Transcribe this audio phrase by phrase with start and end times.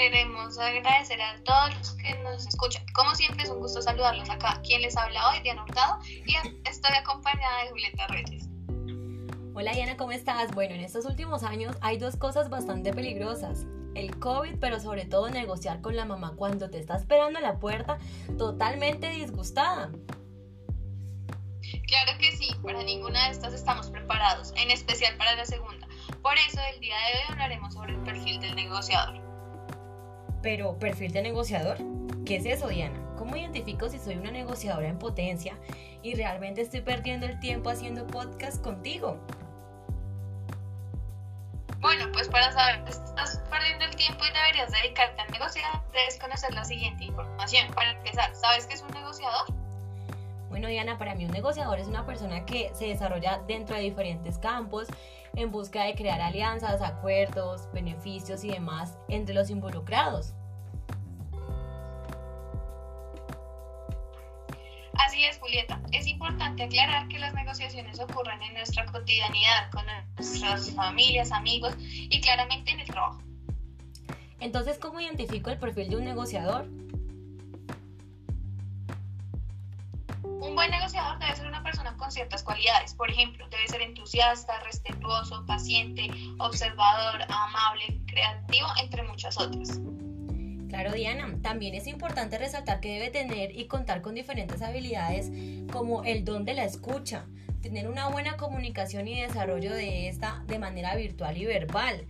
[0.00, 2.84] queremos agradecer a todos los que nos escuchan.
[2.94, 4.60] Como siempre, es un gusto saludarlos acá.
[4.62, 6.34] Quien les habla hoy, Diana Hurtado, y
[6.68, 8.48] estoy acompañada de Julieta Reyes.
[9.54, 10.54] Hola Diana, ¿cómo estás?
[10.54, 13.66] Bueno, en estos últimos años hay dos cosas bastante peligrosas.
[13.94, 17.58] El COVID, pero sobre todo negociar con la mamá cuando te está esperando a la
[17.58, 17.98] puerta
[18.38, 19.90] totalmente disgustada.
[21.86, 25.89] Claro que sí, para ninguna de estas estamos preparados, en especial para la segunda.
[26.22, 29.20] Por eso, el día de hoy hablaremos sobre el perfil del negociador.
[30.42, 31.78] Pero, ¿perfil de negociador?
[32.26, 32.98] ¿Qué es eso, Diana?
[33.16, 35.56] ¿Cómo identifico si soy una negociadora en potencia
[36.02, 39.18] y realmente estoy perdiendo el tiempo haciendo podcast contigo?
[41.78, 46.18] Bueno, pues para saber que estás perdiendo el tiempo y deberías dedicarte a negociar, debes
[46.18, 47.72] conocer la siguiente información.
[47.74, 49.59] Para empezar, ¿sabes qué es un negociador?
[50.50, 54.36] Bueno, Diana, para mí un negociador es una persona que se desarrolla dentro de diferentes
[54.36, 54.88] campos
[55.36, 60.34] en busca de crear alianzas, acuerdos, beneficios y demás entre los involucrados.
[64.94, 65.80] Así es, Julieta.
[65.92, 69.84] Es importante aclarar que las negociaciones ocurren en nuestra cotidianidad, con
[70.16, 73.22] nuestras familias, amigos y claramente en el trabajo.
[74.40, 76.66] Entonces, ¿cómo identifico el perfil de un negociador?
[80.40, 82.94] Un buen negociador debe ser una persona con ciertas cualidades.
[82.94, 89.80] Por ejemplo, debe ser entusiasta, respetuoso, paciente, observador, amable, creativo, entre muchas otras.
[90.70, 95.30] Claro, Diana, también es importante resaltar que debe tener y contar con diferentes habilidades
[95.72, 97.26] como el don de la escucha,
[97.60, 102.06] tener una buena comunicación y desarrollo de esta de manera virtual y verbal,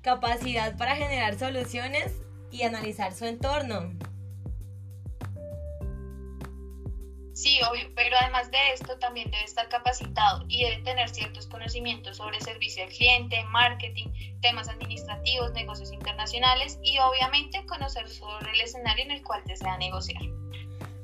[0.00, 2.12] capacidad para generar soluciones
[2.50, 3.92] y analizar su entorno.
[7.42, 12.18] Sí, obvio, pero además de esto también debe estar capacitado y debe tener ciertos conocimientos
[12.18, 14.06] sobre servicio al cliente, marketing,
[14.40, 20.22] temas administrativos, negocios internacionales y obviamente conocer sobre el escenario en el cual desea negociar.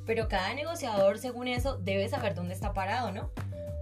[0.06, 3.32] Pero cada negociador, según eso, debe saber dónde está parado, ¿no?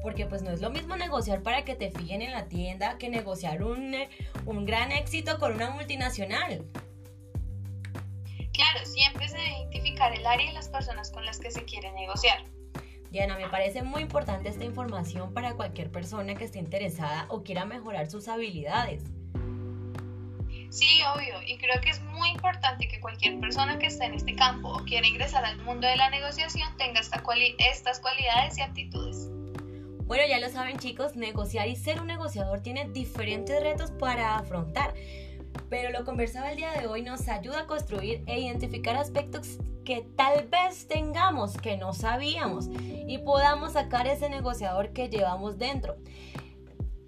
[0.03, 3.11] Porque pues no es lo mismo negociar para que te fijen en la tienda que
[3.11, 3.95] negociar un,
[4.47, 6.65] un gran éxito con una multinacional.
[8.73, 11.93] Claro, siempre se debe identificar el área y las personas con las que se quiere
[11.93, 12.45] negociar.
[13.11, 17.65] Diana, me parece muy importante esta información para cualquier persona que esté interesada o quiera
[17.65, 19.05] mejorar sus habilidades.
[20.71, 24.35] Sí, obvio, y creo que es muy importante que cualquier persona que esté en este
[24.35, 27.23] campo o quiera ingresar al mundo de la negociación tenga estas
[28.01, 29.29] cualidades y aptitudes.
[30.07, 34.95] Bueno, ya lo saben chicos, negociar y ser un negociador tiene diferentes retos para afrontar
[35.69, 40.07] pero lo conversado el día de hoy nos ayuda a construir e identificar aspectos que
[40.17, 45.97] tal vez tengamos que no sabíamos y podamos sacar ese negociador que llevamos dentro.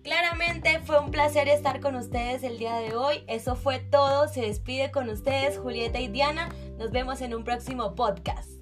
[0.02, 3.24] Claramente fue un placer estar con ustedes el día de hoy.
[3.26, 4.26] Eso fue todo.
[4.28, 6.48] Se despide con ustedes Julieta y Diana.
[6.78, 8.57] Nos vemos en un próximo podcast.